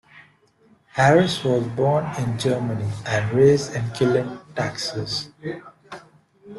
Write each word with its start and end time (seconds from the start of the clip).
Harris 0.93 1.43
was 1.43 1.61
born 1.75 2.03
in 2.17 2.35
Germany 2.39 2.89
and 3.05 3.31
raised 3.37 3.75
in 3.75 3.83
Killeen, 3.91 4.41
Texas. 4.55 5.29